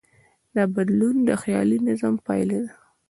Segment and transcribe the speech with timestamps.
[0.55, 2.73] دا بدلون د خیالي نظم پایله ده.